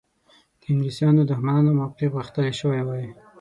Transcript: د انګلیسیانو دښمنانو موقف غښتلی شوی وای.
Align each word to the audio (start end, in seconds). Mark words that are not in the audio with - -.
د 0.59 0.61
انګلیسیانو 0.71 1.21
دښمنانو 1.31 1.77
موقف 1.79 2.09
غښتلی 2.17 2.53
شوی 2.59 2.81
وای. 2.85 3.05